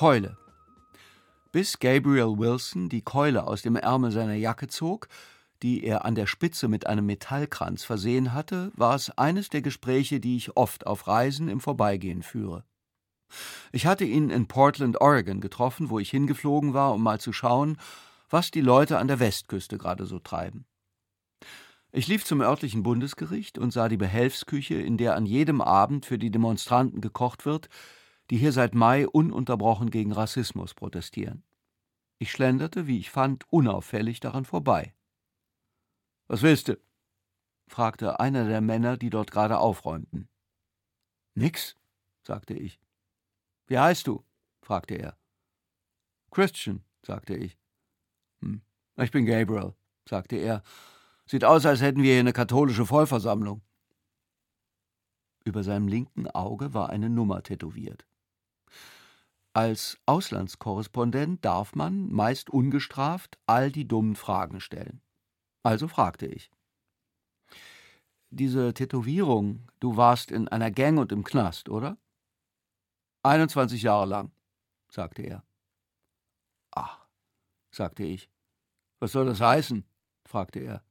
Keule. 0.00 0.38
Bis 1.52 1.78
Gabriel 1.78 2.38
Wilson 2.38 2.88
die 2.88 3.02
Keule 3.02 3.46
aus 3.46 3.60
dem 3.60 3.76
Ärmel 3.76 4.10
seiner 4.12 4.32
Jacke 4.32 4.66
zog, 4.66 5.08
die 5.62 5.84
er 5.84 6.06
an 6.06 6.14
der 6.14 6.26
Spitze 6.26 6.68
mit 6.68 6.86
einem 6.86 7.04
Metallkranz 7.04 7.84
versehen 7.84 8.32
hatte, 8.32 8.72
war 8.74 8.94
es 8.94 9.10
eines 9.18 9.50
der 9.50 9.60
Gespräche, 9.60 10.18
die 10.18 10.38
ich 10.38 10.56
oft 10.56 10.86
auf 10.86 11.06
Reisen 11.06 11.50
im 11.50 11.60
Vorbeigehen 11.60 12.22
führe. 12.22 12.64
Ich 13.72 13.84
hatte 13.84 14.06
ihn 14.06 14.30
in 14.30 14.48
Portland, 14.48 15.02
Oregon 15.02 15.42
getroffen, 15.42 15.90
wo 15.90 15.98
ich 15.98 16.08
hingeflogen 16.08 16.72
war, 16.72 16.94
um 16.94 17.02
mal 17.02 17.20
zu 17.20 17.34
schauen, 17.34 17.76
was 18.30 18.50
die 18.50 18.62
Leute 18.62 18.96
an 18.96 19.06
der 19.06 19.20
Westküste 19.20 19.76
gerade 19.76 20.06
so 20.06 20.18
treiben. 20.18 20.64
Ich 21.92 22.08
lief 22.08 22.24
zum 22.24 22.40
örtlichen 22.40 22.82
Bundesgericht 22.82 23.58
und 23.58 23.70
sah 23.70 23.90
die 23.90 23.98
Behelfsküche, 23.98 24.76
in 24.76 24.96
der 24.96 25.14
an 25.14 25.26
jedem 25.26 25.60
Abend 25.60 26.06
für 26.06 26.16
die 26.16 26.30
Demonstranten 26.30 27.02
gekocht 27.02 27.44
wird, 27.44 27.68
die 28.30 28.36
hier 28.36 28.52
seit 28.52 28.74
Mai 28.74 29.08
ununterbrochen 29.08 29.90
gegen 29.90 30.12
Rassismus 30.12 30.74
protestieren. 30.74 31.42
Ich 32.18 32.30
schlenderte, 32.30 32.86
wie 32.86 32.98
ich 32.98 33.10
fand, 33.10 33.50
unauffällig 33.52 34.20
daran 34.20 34.44
vorbei. 34.44 34.94
Was 36.28 36.42
willst 36.42 36.68
du? 36.68 36.78
fragte 37.66 38.20
einer 38.20 38.46
der 38.46 38.60
Männer, 38.60 38.96
die 38.96 39.10
dort 39.10 39.30
gerade 39.30 39.58
aufräumten. 39.58 40.28
Nix, 41.34 41.76
sagte 42.22 42.54
ich. 42.54 42.80
Wie 43.66 43.78
heißt 43.78 44.06
du? 44.06 44.24
fragte 44.62 44.94
er. 44.94 45.16
Christian, 46.30 46.84
sagte 47.02 47.34
ich. 47.34 47.58
Hm. 48.42 48.62
Ich 48.96 49.10
bin 49.10 49.26
Gabriel, 49.26 49.74
sagte 50.08 50.36
er. 50.36 50.62
Sieht 51.26 51.44
aus, 51.44 51.66
als 51.66 51.80
hätten 51.80 52.02
wir 52.02 52.12
hier 52.12 52.20
eine 52.20 52.32
katholische 52.32 52.86
Vollversammlung. 52.86 53.62
Über 55.44 55.64
seinem 55.64 55.88
linken 55.88 56.28
Auge 56.28 56.74
war 56.74 56.90
eine 56.90 57.08
Nummer 57.08 57.42
tätowiert. 57.42 58.06
Als 59.52 59.98
Auslandskorrespondent 60.06 61.44
darf 61.44 61.74
man, 61.74 62.10
meist 62.12 62.50
ungestraft, 62.50 63.38
all 63.46 63.72
die 63.72 63.88
dummen 63.88 64.14
Fragen 64.14 64.60
stellen. 64.60 65.02
Also 65.62 65.88
fragte 65.88 66.26
ich. 66.26 66.50
Diese 68.30 68.72
Tätowierung, 68.74 69.68
du 69.80 69.96
warst 69.96 70.30
in 70.30 70.46
einer 70.46 70.70
Gang 70.70 70.98
und 71.00 71.10
im 71.10 71.24
Knast, 71.24 71.68
oder? 71.68 71.98
21 73.24 73.82
Jahre 73.82 74.06
lang, 74.06 74.30
sagte 74.88 75.22
er. 75.22 75.42
Ach, 76.70 77.04
sagte 77.72 78.04
ich. 78.04 78.30
Was 79.00 79.12
soll 79.12 79.26
das 79.26 79.40
heißen? 79.40 79.84
fragte 80.24 80.60
er. 80.60 80.84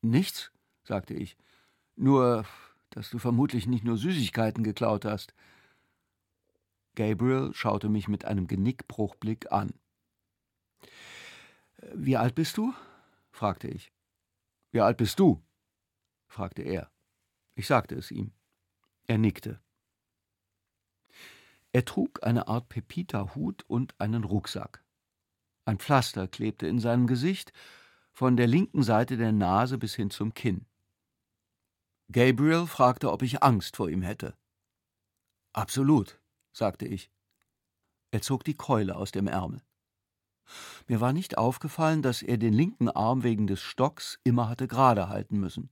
Nichts, 0.00 0.52
sagte 0.84 1.14
ich. 1.14 1.36
Nur, 1.96 2.44
dass 2.90 3.10
du 3.10 3.18
vermutlich 3.18 3.66
nicht 3.66 3.84
nur 3.84 3.96
Süßigkeiten 3.96 4.62
geklaut 4.62 5.04
hast. 5.04 5.34
Gabriel 6.94 7.52
schaute 7.54 7.88
mich 7.88 8.08
mit 8.08 8.24
einem 8.24 8.46
Genickbruchblick 8.46 9.52
an. 9.52 9.72
Wie 11.94 12.16
alt 12.16 12.34
bist 12.34 12.56
du? 12.56 12.74
fragte 13.30 13.68
ich. 13.68 13.92
Wie 14.70 14.80
alt 14.80 14.96
bist 14.96 15.18
du? 15.18 15.42
fragte 16.26 16.62
er. 16.62 16.90
Ich 17.54 17.66
sagte 17.66 17.94
es 17.94 18.10
ihm. 18.10 18.32
Er 19.06 19.18
nickte. 19.18 19.60
Er 21.72 21.84
trug 21.84 22.22
eine 22.22 22.48
Art 22.48 22.68
Pepita-Hut 22.68 23.64
und 23.68 23.98
einen 24.00 24.24
Rucksack. 24.24 24.84
Ein 25.64 25.78
Pflaster 25.78 26.26
klebte 26.26 26.66
in 26.66 26.80
seinem 26.80 27.06
Gesicht, 27.06 27.52
von 28.12 28.36
der 28.36 28.48
linken 28.48 28.82
Seite 28.82 29.16
der 29.16 29.32
Nase 29.32 29.78
bis 29.78 29.94
hin 29.94 30.10
zum 30.10 30.34
Kinn. 30.34 30.66
Gabriel 32.10 32.66
fragte, 32.66 33.12
ob 33.12 33.22
ich 33.22 33.42
Angst 33.42 33.76
vor 33.76 33.88
ihm 33.88 34.02
hätte. 34.02 34.36
Absolut, 35.52 36.19
sagte 36.52 36.86
ich. 36.86 37.10
Er 38.10 38.22
zog 38.22 38.44
die 38.44 38.56
Keule 38.56 38.96
aus 38.96 39.12
dem 39.12 39.26
Ärmel. 39.26 39.62
Mir 40.88 41.00
war 41.00 41.12
nicht 41.12 41.38
aufgefallen, 41.38 42.02
dass 42.02 42.22
er 42.22 42.38
den 42.38 42.52
linken 42.52 42.88
Arm 42.88 43.22
wegen 43.22 43.46
des 43.46 43.60
Stocks 43.60 44.18
immer 44.24 44.48
hatte 44.48 44.66
gerade 44.66 45.08
halten 45.08 45.38
müssen. 45.38 45.70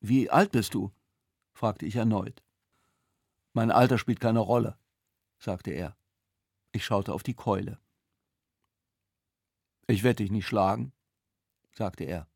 Wie 0.00 0.30
alt 0.30 0.52
bist 0.52 0.74
du? 0.74 0.92
fragte 1.52 1.86
ich 1.86 1.96
erneut. 1.96 2.42
Mein 3.52 3.70
Alter 3.70 3.98
spielt 3.98 4.20
keine 4.20 4.40
Rolle, 4.40 4.78
sagte 5.38 5.70
er. 5.72 5.96
Ich 6.72 6.84
schaute 6.84 7.12
auf 7.12 7.22
die 7.22 7.34
Keule. 7.34 7.80
Ich 9.86 10.02
werde 10.02 10.22
dich 10.22 10.30
nicht 10.30 10.46
schlagen, 10.46 10.92
sagte 11.72 12.04
er. 12.04 12.28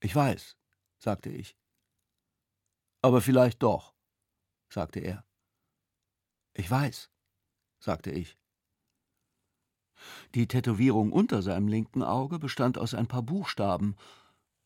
Ich 0.00 0.14
weiß, 0.14 0.56
sagte 0.98 1.30
ich. 1.30 1.56
Aber 3.02 3.20
vielleicht 3.20 3.62
doch, 3.62 3.94
sagte 4.68 5.00
er. 5.00 5.24
Ich 6.54 6.70
weiß, 6.70 7.10
sagte 7.78 8.10
ich. 8.10 8.36
Die 10.34 10.46
Tätowierung 10.46 11.12
unter 11.12 11.42
seinem 11.42 11.68
linken 11.68 12.02
Auge 12.02 12.38
bestand 12.38 12.78
aus 12.78 12.94
ein 12.94 13.06
paar 13.06 13.22
Buchstaben. 13.22 13.96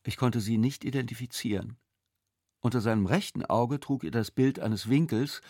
Ich 0.03 0.17
konnte 0.17 0.39
sie 0.39 0.57
nicht 0.57 0.85
identifizieren. 0.85 1.77
Unter 2.61 2.81
seinem 2.81 3.05
rechten 3.05 3.45
Auge 3.45 3.79
trug 3.79 4.03
er 4.03 4.11
das 4.11 4.31
Bild 4.31 4.59
eines 4.59 4.89
Winkels, 4.89 5.41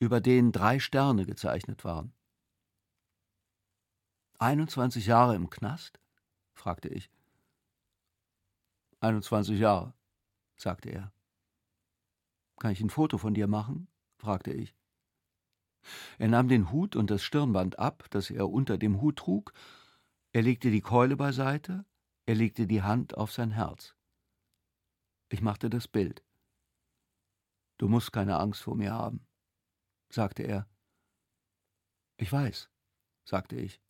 über 0.00 0.20
den 0.20 0.52
drei 0.52 0.78
Sterne 0.78 1.26
gezeichnet 1.26 1.84
waren. 1.84 2.12
21 4.38 5.06
Jahre 5.06 5.34
im 5.34 5.50
Knast? 5.50 6.00
fragte 6.54 6.88
ich. 6.88 7.10
21 9.00 9.58
Jahre, 9.58 9.94
sagte 10.56 10.90
er. 10.90 11.12
Kann 12.58 12.72
ich 12.72 12.80
ein 12.80 12.90
Foto 12.90 13.18
von 13.18 13.34
dir 13.34 13.46
machen? 13.46 13.88
fragte 14.16 14.52
ich. 14.52 14.74
Er 16.18 16.28
nahm 16.28 16.48
den 16.48 16.70
Hut 16.70 16.96
und 16.96 17.10
das 17.10 17.22
Stirnband 17.22 17.78
ab, 17.78 18.06
das 18.10 18.30
er 18.30 18.48
unter 18.48 18.78
dem 18.78 19.00
Hut 19.00 19.16
trug, 19.16 19.52
er 20.32 20.42
legte 20.42 20.70
die 20.70 20.80
Keule 20.80 21.16
beiseite, 21.16 21.84
er 22.26 22.34
legte 22.34 22.66
die 22.66 22.82
Hand 22.82 23.16
auf 23.16 23.32
sein 23.32 23.52
Herz. 23.52 23.94
Ich 25.30 25.42
machte 25.42 25.70
das 25.70 25.88
Bild. 25.88 26.22
Du 27.78 27.88
musst 27.88 28.12
keine 28.12 28.38
Angst 28.38 28.62
vor 28.62 28.76
mir 28.76 28.92
haben, 28.92 29.26
sagte 30.10 30.42
er. 30.42 30.68
Ich 32.16 32.32
weiß, 32.32 32.68
sagte 33.24 33.56
ich. 33.56 33.80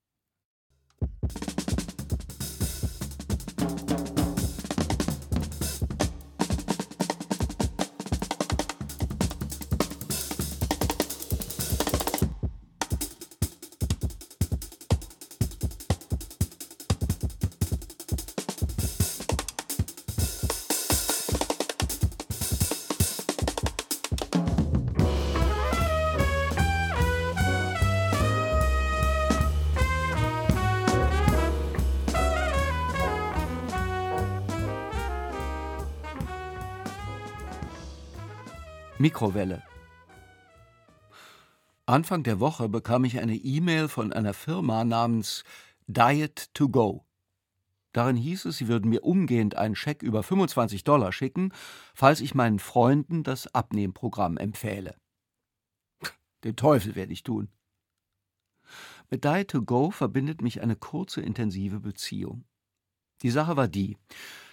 Mikrowelle. 39.00 39.62
Anfang 41.86 42.24
der 42.24 42.40
Woche 42.40 42.68
bekam 42.68 43.04
ich 43.04 43.20
eine 43.20 43.36
E-Mail 43.36 43.86
von 43.86 44.12
einer 44.12 44.34
Firma 44.34 44.84
namens 44.84 45.44
Diet 45.86 46.52
to 46.52 46.68
Go. 46.68 47.04
Darin 47.92 48.16
hieß 48.16 48.46
es, 48.46 48.58
sie 48.58 48.66
würden 48.66 48.90
mir 48.90 49.04
umgehend 49.04 49.56
einen 49.56 49.76
Scheck 49.76 50.02
über 50.02 50.24
25 50.24 50.82
Dollar 50.82 51.12
schicken, 51.12 51.52
falls 51.94 52.20
ich 52.20 52.34
meinen 52.34 52.58
Freunden 52.58 53.22
das 53.22 53.54
Abnehmprogramm 53.54 54.36
empfehle. 54.36 54.96
Den 56.42 56.56
Teufel 56.56 56.96
werde 56.96 57.12
ich 57.12 57.22
tun. 57.22 57.48
Mit 59.10 59.22
Diet 59.22 59.48
to 59.48 59.62
Go 59.62 59.92
verbindet 59.92 60.42
mich 60.42 60.60
eine 60.60 60.74
kurze, 60.74 61.20
intensive 61.20 61.78
Beziehung. 61.78 62.44
Die 63.22 63.30
Sache 63.30 63.56
war 63.56 63.68
die. 63.68 63.96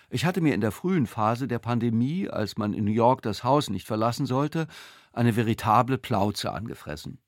Ich 0.09 0.25
hatte 0.25 0.41
mir 0.41 0.53
in 0.53 0.61
der 0.61 0.71
frühen 0.71 1.07
Phase 1.07 1.47
der 1.47 1.59
Pandemie, 1.59 2.29
als 2.29 2.57
man 2.57 2.73
in 2.73 2.85
New 2.85 2.91
York 2.91 3.21
das 3.21 3.43
Haus 3.43 3.69
nicht 3.69 3.87
verlassen 3.87 4.25
sollte, 4.25 4.67
eine 5.13 5.35
veritable 5.35 5.97
Plauze 5.97 6.51
angefressen. 6.51 7.19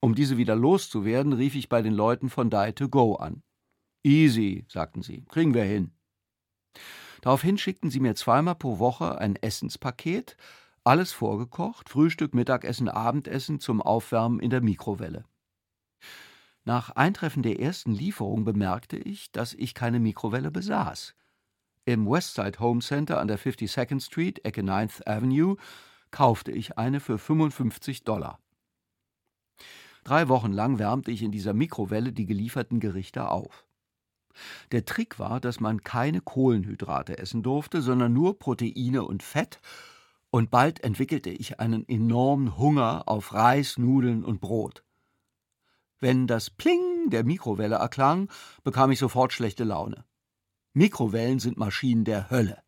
Um 0.00 0.14
diese 0.14 0.36
wieder 0.36 0.56
loszuwerden, 0.56 1.32
rief 1.32 1.54
ich 1.54 1.68
bei 1.68 1.82
den 1.82 1.92
Leuten 1.92 2.30
von 2.30 2.50
Die 2.50 2.72
to 2.74 2.88
Go 2.88 3.16
an. 3.16 3.42
Easy, 4.02 4.64
sagten 4.68 5.02
sie, 5.02 5.24
kriegen 5.26 5.52
wir 5.52 5.64
hin. 5.64 5.92
Daraufhin 7.20 7.58
schickten 7.58 7.90
sie 7.90 8.00
mir 8.00 8.14
zweimal 8.14 8.54
pro 8.54 8.78
Woche 8.78 9.18
ein 9.18 9.36
Essenspaket, 9.36 10.36
alles 10.84 11.12
vorgekocht, 11.12 11.90
Frühstück, 11.90 12.34
Mittagessen, 12.34 12.88
Abendessen 12.88 13.60
zum 13.60 13.82
Aufwärmen 13.82 14.40
in 14.40 14.48
der 14.48 14.62
Mikrowelle. 14.62 15.24
Nach 16.64 16.90
Eintreffen 16.90 17.42
der 17.42 17.60
ersten 17.60 17.92
Lieferung 17.92 18.44
bemerkte 18.44 18.96
ich, 18.96 19.32
dass 19.32 19.52
ich 19.52 19.74
keine 19.74 20.00
Mikrowelle 20.00 20.50
besaß. 20.50 21.14
Im 21.84 22.06
Westside 22.06 22.60
Home 22.60 22.80
Center 22.80 23.18
an 23.18 23.28
der 23.28 23.38
52nd 23.38 24.04
Street, 24.04 24.44
Ecke 24.44 24.60
9th 24.60 25.06
Avenue, 25.06 25.56
kaufte 26.10 26.52
ich 26.52 26.76
eine 26.78 27.00
für 27.00 27.18
55 27.18 28.04
Dollar. 28.04 28.38
Drei 30.04 30.28
Wochen 30.28 30.52
lang 30.52 30.78
wärmte 30.78 31.10
ich 31.10 31.22
in 31.22 31.30
dieser 31.30 31.52
Mikrowelle 31.52 32.12
die 32.12 32.26
gelieferten 32.26 32.80
Gerichte 32.80 33.28
auf. 33.28 33.64
Der 34.72 34.84
Trick 34.84 35.18
war, 35.18 35.40
dass 35.40 35.60
man 35.60 35.82
keine 35.82 36.20
Kohlenhydrate 36.20 37.18
essen 37.18 37.42
durfte, 37.42 37.82
sondern 37.82 38.12
nur 38.12 38.38
Proteine 38.38 39.04
und 39.04 39.22
Fett, 39.22 39.60
und 40.30 40.50
bald 40.50 40.84
entwickelte 40.84 41.30
ich 41.30 41.58
einen 41.58 41.88
enormen 41.88 42.56
Hunger 42.56 43.02
auf 43.06 43.34
Reis, 43.34 43.78
Nudeln 43.78 44.24
und 44.24 44.40
Brot. 44.40 44.84
Wenn 45.98 46.28
das 46.28 46.50
Pling 46.50 47.10
der 47.10 47.24
Mikrowelle 47.24 47.76
erklang, 47.76 48.30
bekam 48.62 48.92
ich 48.92 49.00
sofort 49.00 49.32
schlechte 49.32 49.64
Laune. 49.64 50.04
Mikrowellen 50.72 51.40
sind 51.40 51.56
Maschinen 51.56 52.04
der 52.04 52.30
Hölle. 52.30 52.62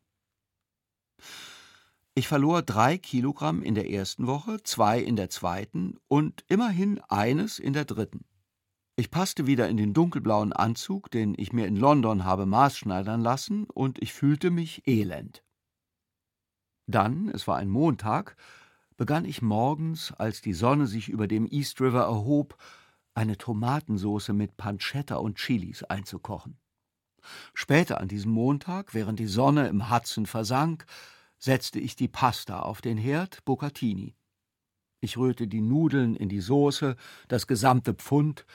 Ich 2.14 2.26
verlor 2.26 2.62
drei 2.62 2.98
Kilogramm 2.98 3.62
in 3.62 3.76
der 3.76 3.90
ersten 3.90 4.26
Woche, 4.26 4.62
zwei 4.64 5.00
in 5.00 5.14
der 5.14 5.30
zweiten 5.30 5.98
und 6.08 6.44
immerhin 6.48 7.00
eines 7.08 7.60
in 7.60 7.72
der 7.72 7.84
dritten. 7.84 8.24
Ich 8.96 9.10
passte 9.10 9.46
wieder 9.46 9.68
in 9.68 9.76
den 9.76 9.94
dunkelblauen 9.94 10.52
Anzug, 10.52 11.10
den 11.10 11.34
ich 11.38 11.52
mir 11.52 11.66
in 11.66 11.76
London 11.76 12.24
habe 12.24 12.44
maßschneidern 12.44 13.22
lassen, 13.22 13.64
und 13.64 14.02
ich 14.02 14.12
fühlte 14.12 14.50
mich 14.50 14.86
elend. 14.86 15.44
Dann, 16.86 17.28
es 17.28 17.46
war 17.46 17.56
ein 17.56 17.70
Montag, 17.70 18.36
begann 18.96 19.24
ich 19.24 19.40
morgens, 19.40 20.12
als 20.12 20.42
die 20.42 20.52
Sonne 20.52 20.86
sich 20.86 21.08
über 21.08 21.28
dem 21.28 21.46
East 21.46 21.80
River 21.80 22.02
erhob, 22.02 22.58
eine 23.14 23.38
Tomatensauce 23.38 24.28
mit 24.30 24.56
Pancetta 24.56 25.16
und 25.16 25.38
Chilis 25.38 25.84
einzukochen. 25.84 26.58
Später 27.54 28.00
an 28.00 28.08
diesem 28.08 28.32
Montag, 28.32 28.94
während 28.94 29.18
die 29.18 29.26
Sonne 29.26 29.68
im 29.68 29.90
Hudson 29.90 30.26
versank, 30.26 30.86
setzte 31.38 31.78
ich 31.78 31.96
die 31.96 32.08
Pasta 32.08 32.60
auf 32.60 32.80
den 32.80 32.98
Herd, 32.98 33.44
Bucatini. 33.44 34.14
Ich 35.00 35.16
rührte 35.16 35.48
die 35.48 35.60
Nudeln 35.60 36.14
in 36.14 36.28
die 36.28 36.40
Soße, 36.40 36.96
das 37.28 37.46
gesamte 37.46 37.94
Pfund, 37.94 38.46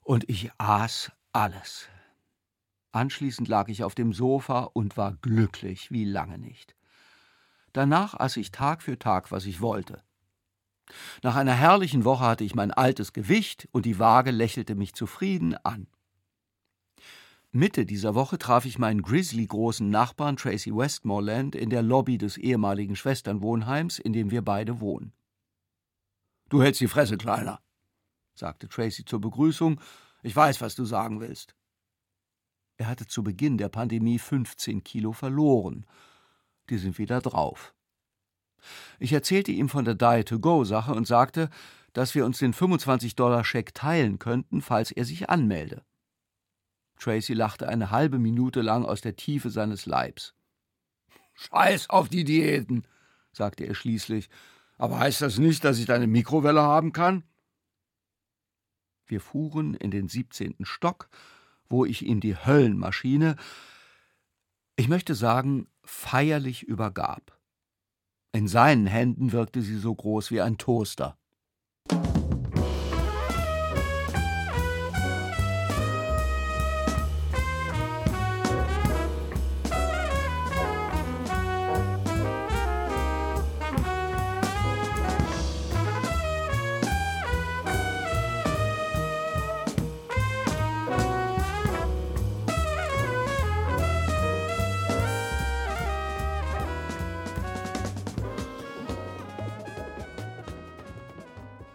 und 0.00 0.28
ich 0.28 0.50
aß 0.58 1.12
alles. 1.32 1.88
Anschließend 2.90 3.48
lag 3.48 3.68
ich 3.68 3.84
auf 3.84 3.94
dem 3.94 4.12
Sofa 4.12 4.64
und 4.64 4.96
war 4.96 5.16
glücklich 5.22 5.90
wie 5.90 6.04
lange 6.04 6.38
nicht. 6.38 6.74
Danach 7.72 8.14
aß 8.14 8.36
ich 8.36 8.50
Tag 8.50 8.82
für 8.82 8.98
Tag, 8.98 9.30
was 9.30 9.46
ich 9.46 9.60
wollte. 9.60 10.02
Nach 11.22 11.36
einer 11.36 11.54
herrlichen 11.54 12.04
Woche 12.04 12.24
hatte 12.24 12.44
ich 12.44 12.54
mein 12.54 12.70
altes 12.70 13.12
Gewicht 13.12 13.68
und 13.72 13.86
die 13.86 13.98
Waage 13.98 14.30
lächelte 14.30 14.74
mich 14.74 14.94
zufrieden 14.94 15.54
an. 15.64 15.86
Mitte 17.54 17.84
dieser 17.84 18.14
Woche 18.14 18.38
traf 18.38 18.64
ich 18.64 18.78
meinen 18.78 19.02
grizzly-großen 19.02 19.90
Nachbarn 19.90 20.38
Tracy 20.38 20.74
Westmoreland 20.74 21.54
in 21.54 21.68
der 21.68 21.82
Lobby 21.82 22.16
des 22.16 22.38
ehemaligen 22.38 22.96
Schwesternwohnheims, 22.96 23.98
in 23.98 24.14
dem 24.14 24.30
wir 24.30 24.40
beide 24.40 24.80
wohnen. 24.80 25.12
Du 26.48 26.62
hältst 26.62 26.80
die 26.80 26.88
Fresse, 26.88 27.18
Kleiner, 27.18 27.60
sagte 28.34 28.70
Tracy 28.70 29.04
zur 29.04 29.20
Begrüßung. 29.20 29.78
Ich 30.22 30.34
weiß, 30.34 30.62
was 30.62 30.74
du 30.76 30.86
sagen 30.86 31.20
willst. 31.20 31.54
Er 32.78 32.88
hatte 32.88 33.06
zu 33.06 33.22
Beginn 33.22 33.58
der 33.58 33.68
Pandemie 33.68 34.18
15 34.18 34.82
Kilo 34.82 35.12
verloren. 35.12 35.84
Die 36.70 36.78
sind 36.78 36.96
wieder 36.96 37.20
drauf. 37.20 37.74
Ich 38.98 39.12
erzählte 39.12 39.52
ihm 39.52 39.68
von 39.68 39.84
der 39.84 39.94
Diet-to-Go-Sache 39.94 40.94
und 40.94 41.06
sagte, 41.06 41.50
dass 41.92 42.14
wir 42.14 42.24
uns 42.24 42.38
den 42.38 42.54
25-Dollar-Scheck 42.54 43.74
teilen 43.74 44.18
könnten, 44.18 44.62
falls 44.62 44.90
er 44.90 45.04
sich 45.04 45.28
anmelde. 45.28 45.84
Tracy 47.02 47.34
lachte 47.34 47.68
eine 47.68 47.90
halbe 47.90 48.18
Minute 48.18 48.60
lang 48.60 48.84
aus 48.84 49.00
der 49.00 49.16
Tiefe 49.16 49.50
seines 49.50 49.86
Leibs. 49.86 50.34
Scheiß 51.34 51.90
auf 51.90 52.08
die 52.08 52.22
Diäten, 52.22 52.86
sagte 53.32 53.64
er 53.64 53.74
schließlich. 53.74 54.28
Aber 54.78 54.98
heißt 54.98 55.20
das 55.20 55.38
nicht, 55.38 55.64
dass 55.64 55.78
ich 55.78 55.86
deine 55.86 56.06
Mikrowelle 56.06 56.62
haben 56.62 56.92
kann? 56.92 57.24
Wir 59.06 59.20
fuhren 59.20 59.74
in 59.74 59.90
den 59.90 60.08
17. 60.08 60.56
Stock, 60.62 61.08
wo 61.68 61.84
ich 61.84 62.06
ihm 62.06 62.20
die 62.20 62.36
Höllenmaschine, 62.36 63.36
ich 64.76 64.88
möchte 64.88 65.14
sagen, 65.14 65.68
feierlich 65.84 66.62
übergab. 66.62 67.38
In 68.32 68.48
seinen 68.48 68.86
Händen 68.86 69.32
wirkte 69.32 69.60
sie 69.60 69.76
so 69.76 69.94
groß 69.94 70.30
wie 70.30 70.40
ein 70.40 70.56
Toaster. 70.56 71.18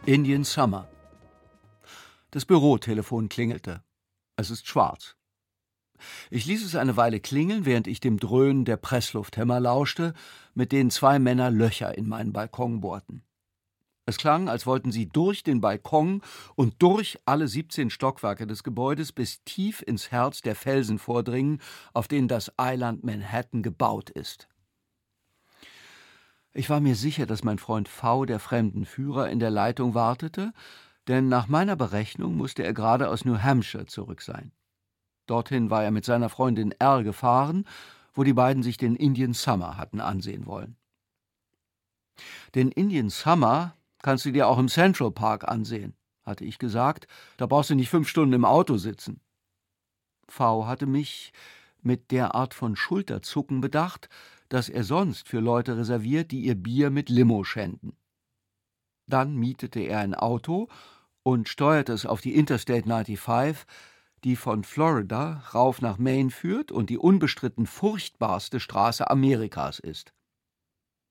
Indian 0.08 0.46
Summer. 0.46 0.88
Das 2.32 2.46
Bürotelefon 2.46 3.28
klingelte. 3.28 3.84
Es 4.38 4.50
ist 4.50 4.66
schwarz. 4.66 5.18
Ich 6.30 6.46
ließ 6.46 6.64
es 6.64 6.78
eine 6.78 6.96
Weile 6.96 7.20
klingeln, 7.20 7.66
während 7.66 7.88
ich 7.88 8.00
dem 8.00 8.18
Dröhnen 8.18 8.64
der 8.64 8.78
Presslufthämmer 8.78 9.60
lauschte, 9.60 10.14
mit 10.54 10.72
denen 10.72 10.92
zwei 10.92 11.20
Männer 11.20 11.52
Löcher 11.52 11.98
in 11.98 12.08
meinen 12.08 12.32
Balkon 12.32 12.80
bohrten. 12.80 13.26
Es 14.06 14.18
klang, 14.18 14.48
als 14.48 14.66
wollten 14.66 14.94
sie 14.94 15.10
durch 15.10 15.44
den 15.44 15.60
Balkon 15.60 16.22
und 16.56 16.82
durch 16.82 17.20
alle 17.26 17.50
17 17.50 17.90
Stockwerke 17.90 18.48
des 18.48 18.64
Gebäudes 18.64 19.12
bis 19.12 19.44
tief 19.44 19.84
ins 19.86 20.10
Herz 20.10 20.42
der 20.42 20.56
Felsen 20.56 21.00
vordringen, 21.00 21.60
auf 21.94 22.08
denen 22.08 22.30
das 22.30 22.58
Eiland 22.58 23.04
Manhattan 23.04 23.62
gebaut 23.62 24.10
ist. 24.10 24.48
Ich 26.58 26.72
war 26.72 26.80
mir 26.80 26.96
sicher, 26.96 27.28
dass 27.28 27.44
mein 27.44 27.60
Freund 27.60 27.88
V, 27.88 28.26
der 28.26 28.40
Fremdenführer, 28.40 29.30
in 29.30 29.38
der 29.38 29.52
Leitung 29.52 29.94
wartete, 29.94 30.54
denn 31.08 31.30
nach 31.30 31.48
meiner 31.48 31.76
Berechnung 31.76 32.36
musste 32.36 32.64
er 32.64 32.74
gerade 32.74 33.10
aus 33.10 33.26
New 33.26 33.38
Hampshire 33.38 33.86
zurück 33.86 34.24
sein. 34.24 34.52
Dorthin 35.28 35.70
war 35.70 35.84
er 35.84 35.92
mit 35.92 36.04
seiner 36.04 36.30
Freundin 36.30 36.72
R 36.72 37.04
gefahren, 37.04 37.68
wo 38.16 38.24
die 38.24 38.34
beiden 38.34 38.64
sich 38.64 38.78
den 38.78 38.96
Indian 38.96 39.34
Summer 39.34 39.78
hatten 39.78 40.02
ansehen 40.02 40.48
wollen. 40.48 40.78
Den 42.56 42.72
Indian 42.72 43.12
Summer 43.12 43.76
kannst 44.02 44.26
du 44.26 44.32
dir 44.32 44.48
auch 44.48 44.58
im 44.58 44.68
Central 44.68 45.12
Park 45.12 45.48
ansehen, 45.48 45.96
hatte 46.24 46.44
ich 46.44 46.58
gesagt, 46.58 47.06
da 47.38 47.46
brauchst 47.46 47.70
du 47.70 47.76
nicht 47.76 47.90
fünf 47.90 48.10
Stunden 48.10 48.34
im 48.34 48.46
Auto 48.46 48.78
sitzen. 48.78 49.22
V 50.28 50.66
hatte 50.66 50.88
mich 50.88 51.34
mit 51.84 52.10
der 52.10 52.34
Art 52.34 52.56
von 52.56 52.76
Schulterzucken 52.76 53.62
bedacht, 53.62 54.10
das 54.50 54.70
er 54.70 54.84
sonst 54.84 55.28
für 55.28 55.40
Leute 55.40 55.78
reserviert, 55.78 56.32
die 56.32 56.42
ihr 56.42 56.56
Bier 56.56 56.90
mit 56.90 57.10
Limo 57.10 57.44
schänden. 57.44 57.98
Dann 59.08 59.36
mietete 59.36 59.80
er 59.80 60.00
ein 60.00 60.16
Auto 60.16 60.68
und 61.24 61.50
steuerte 61.50 61.94
es 61.94 62.06
auf 62.06 62.22
die 62.22 62.36
Interstate 62.36 62.84
95, 62.84 63.66
die 64.24 64.36
von 64.36 64.64
Florida 64.64 65.44
rauf 65.54 65.82
nach 65.82 65.98
Maine 65.98 66.32
führt 66.32 66.72
und 66.72 66.90
die 66.90 66.98
unbestritten 66.98 67.66
furchtbarste 67.66 68.60
Straße 68.60 69.10
Amerikas 69.10 69.80
ist. 69.80 70.14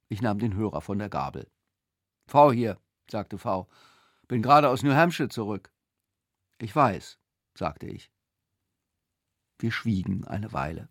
Ich 0.08 0.22
nahm 0.22 0.38
den 0.38 0.54
Hörer 0.54 0.80
von 0.80 0.98
der 0.98 1.08
Gabel. 1.08 1.50
V 2.26 2.52
hier, 2.52 2.78
sagte 3.10 3.38
V. 3.38 3.68
Bin 4.28 4.42
gerade 4.42 4.68
aus 4.68 4.82
New 4.82 4.94
Hampshire 4.94 5.28
zurück. 5.28 5.72
Ich 6.58 6.74
weiß, 6.74 7.18
sagte 7.54 7.86
ich. 7.86 8.10
Wir 9.58 9.72
schwiegen 9.72 10.26
eine 10.26 10.52
Weile. 10.52 10.88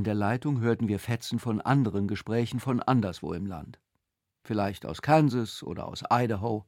In 0.00 0.04
der 0.04 0.14
Leitung 0.14 0.60
hörten 0.62 0.88
wir 0.88 0.98
Fetzen 0.98 1.38
von 1.38 1.60
anderen 1.60 2.08
Gesprächen 2.08 2.58
von 2.58 2.80
anderswo 2.80 3.34
im 3.34 3.44
Land. 3.44 3.78
Vielleicht 4.44 4.86
aus 4.86 5.02
Kansas 5.02 5.62
oder 5.62 5.86
aus 5.86 6.04
Idaho, 6.10 6.64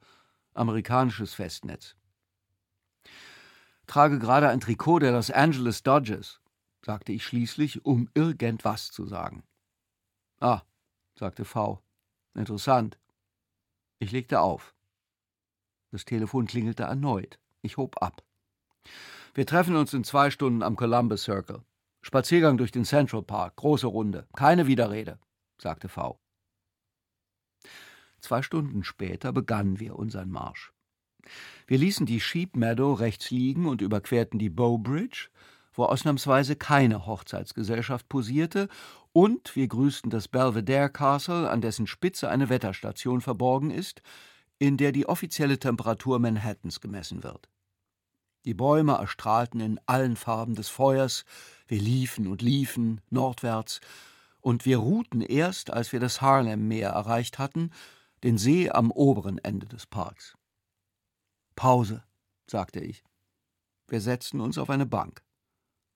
amerikanisches 0.52 1.32
Festnetz. 1.32 1.96
Trage 3.86 4.18
gerade 4.18 4.50
ein 4.50 4.60
Trikot 4.60 4.98
der 4.98 5.12
Los 5.12 5.30
Angeles 5.30 5.82
Dodgers, 5.82 6.42
sagte 6.84 7.12
ich 7.12 7.24
schließlich, 7.24 7.86
um 7.86 8.10
irgendwas 8.12 8.90
zu 8.90 9.06
sagen. 9.06 9.44
Ah, 10.38 10.60
sagte 11.18 11.46
V. 11.46 11.82
Interessant. 12.34 12.98
Ich 13.98 14.12
legte 14.12 14.40
auf. 14.40 14.74
Das 15.90 16.04
Telefon 16.04 16.44
klingelte 16.44 16.82
erneut. 16.82 17.38
Ich 17.62 17.78
hob 17.78 18.02
ab. 18.02 18.22
Wir 19.32 19.46
treffen 19.46 19.74
uns 19.74 19.94
in 19.94 20.04
zwei 20.04 20.30
Stunden 20.30 20.62
am 20.62 20.76
Columbus 20.76 21.22
Circle. 21.22 21.64
Spaziergang 22.02 22.58
durch 22.58 22.72
den 22.72 22.84
Central 22.84 23.22
Park, 23.22 23.56
große 23.56 23.86
Runde, 23.86 24.26
keine 24.34 24.66
Widerrede, 24.66 25.18
sagte 25.58 25.88
V. 25.88 26.20
Zwei 28.20 28.42
Stunden 28.42 28.84
später 28.84 29.32
begannen 29.32 29.80
wir 29.80 29.96
unseren 29.96 30.30
Marsch. 30.30 30.72
Wir 31.66 31.78
ließen 31.78 32.04
die 32.06 32.20
Sheep 32.20 32.56
Meadow 32.56 32.94
rechts 32.94 33.30
liegen 33.30 33.66
und 33.66 33.80
überquerten 33.80 34.38
die 34.38 34.50
Bow 34.50 34.78
Bridge, 34.78 35.28
wo 35.72 35.84
ausnahmsweise 35.84 36.56
keine 36.56 37.06
Hochzeitsgesellschaft 37.06 38.08
posierte, 38.08 38.68
und 39.14 39.56
wir 39.56 39.68
grüßten 39.68 40.10
das 40.10 40.26
Belvedere 40.26 40.90
Castle, 40.90 41.50
an 41.50 41.60
dessen 41.60 41.86
Spitze 41.86 42.30
eine 42.30 42.48
Wetterstation 42.48 43.20
verborgen 43.20 43.70
ist, 43.70 44.02
in 44.58 44.76
der 44.76 44.92
die 44.92 45.06
offizielle 45.06 45.58
Temperatur 45.58 46.18
Manhattans 46.18 46.80
gemessen 46.80 47.22
wird. 47.22 47.48
Die 48.44 48.54
Bäume 48.54 48.94
erstrahlten 48.94 49.60
in 49.60 49.80
allen 49.86 50.16
Farben 50.16 50.54
des 50.54 50.68
Feuers, 50.68 51.24
wir 51.66 51.80
liefen 51.80 52.26
und 52.26 52.42
liefen 52.42 53.00
nordwärts, 53.10 53.80
und 54.40 54.66
wir 54.66 54.78
ruhten 54.78 55.20
erst, 55.20 55.70
als 55.70 55.92
wir 55.92 56.00
das 56.00 56.20
Harlem-Meer 56.20 56.90
erreicht 56.90 57.38
hatten, 57.38 57.70
den 58.24 58.38
See 58.38 58.70
am 58.70 58.90
oberen 58.90 59.38
Ende 59.38 59.66
des 59.66 59.86
Parks. 59.86 60.36
Pause, 61.54 62.02
sagte 62.46 62.80
ich. 62.80 63.04
Wir 63.86 64.00
setzten 64.00 64.40
uns 64.40 64.58
auf 64.58 64.70
eine 64.70 64.86
Bank. 64.86 65.22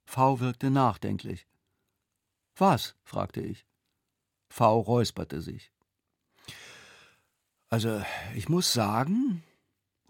V 0.05 0.39
wirkte 0.39 0.71
nachdenklich. 0.71 1.49
Was? 2.57 2.95
fragte 3.03 3.41
ich. 3.41 3.67
V 4.49 4.81
räusperte 4.81 5.41
sich. 5.41 5.73
Also, 7.69 8.03
ich 8.35 8.49
muss 8.49 8.73
sagen, 8.73 9.43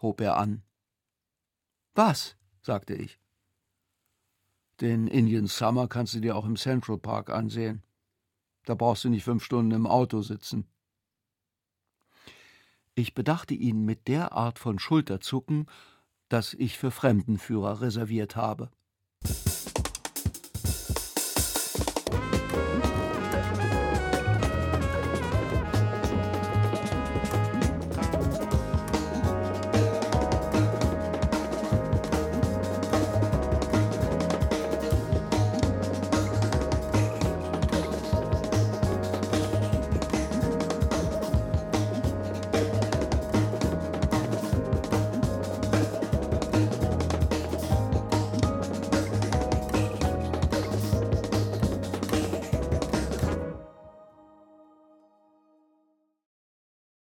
hob 0.03 0.21
er 0.21 0.37
an, 0.37 0.63
was? 1.97 2.37
sagte 2.63 2.95
ich. 2.95 3.19
Den 4.81 5.07
Indian 5.07 5.47
Summer 5.47 5.89
kannst 5.89 6.15
du 6.15 6.21
dir 6.21 6.37
auch 6.37 6.45
im 6.45 6.57
Central 6.57 6.99
Park 6.99 7.31
ansehen. 7.31 7.83
Da 8.65 8.75
brauchst 8.75 9.05
du 9.05 9.09
nicht 9.09 9.25
fünf 9.25 9.45
Stunden 9.45 9.71
im 9.71 9.87
Auto 9.87 10.21
sitzen. 10.23 10.67
Ich 12.95 13.15
bedachte 13.15 13.55
ihn 13.55 13.85
mit 13.85 14.09
der 14.09 14.33
Art 14.33 14.59
von 14.59 14.79
Schulterzucken, 14.79 15.67
das 16.29 16.55
ich 16.55 16.77
für 16.77 16.91
Fremdenführer 16.91 17.81
reserviert 17.81 18.37
habe. 18.37 18.71